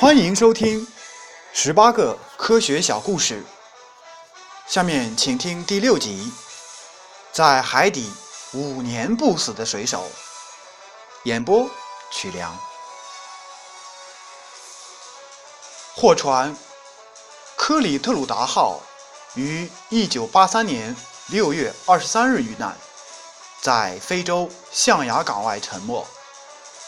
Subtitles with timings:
[0.00, 0.86] 欢迎收听
[1.52, 3.42] 十八个科学小故事。
[4.68, 6.32] 下面请听第六集：
[7.32, 8.08] 在海底
[8.52, 10.06] 五年不死的水手。
[11.24, 11.68] 演播：
[12.12, 12.56] 曲良。
[15.96, 16.56] 货船
[17.56, 18.80] 科里特鲁达号
[19.34, 20.94] 于一九八三年
[21.26, 22.78] 六月二十三日遇难，
[23.60, 26.06] 在非洲象牙港外沉没，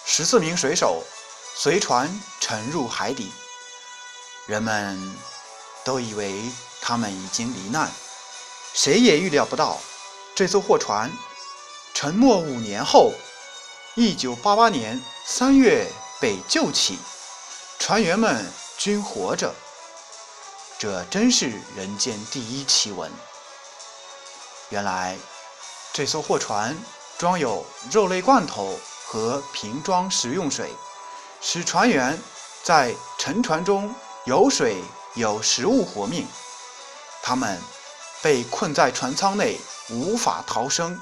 [0.05, 1.03] 十四名水手。
[1.63, 2.09] 随船
[2.41, 3.31] 沉入海底，
[4.47, 4.98] 人们
[5.84, 6.41] 都以为
[6.80, 7.93] 他们已经罹难，
[8.73, 9.79] 谁也预料不到，
[10.34, 11.12] 这艘货船
[11.93, 13.12] 沉没五年后，
[13.95, 15.87] 一九八八年三月
[16.19, 16.98] 被救起，
[17.79, 19.55] 船员们均活着，
[20.79, 23.12] 这真是人间第一奇闻。
[24.70, 25.19] 原来，
[25.92, 26.75] 这艘货船
[27.19, 30.73] 装有肉类罐头和瓶装食用水。
[31.41, 32.21] 使船员
[32.62, 33.95] 在沉船中
[34.27, 34.77] 有水
[35.15, 36.27] 有食物活命，
[37.23, 37.59] 他们
[38.23, 41.01] 被困在船舱内无法逃生，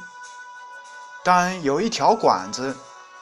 [1.24, 2.76] 但有一条管子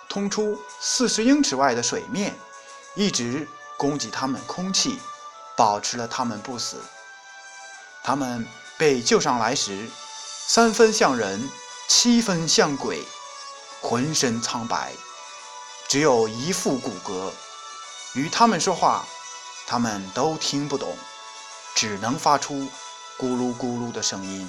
[0.09, 2.39] 通出四十英尺外的水面，
[2.95, 5.01] 一直供给他们空气，
[5.57, 6.77] 保持了他们不死。
[8.05, 8.47] 他们
[8.77, 9.89] 被救上来时，
[10.47, 11.49] 三分像人，
[11.89, 13.03] 七分像鬼，
[13.81, 14.93] 浑身苍白。
[15.97, 17.31] 只有一副骨骼，
[18.13, 19.03] 与他们说话，
[19.67, 20.95] 他们都听不懂，
[21.75, 22.69] 只能发出
[23.19, 24.47] 咕噜咕噜的声音。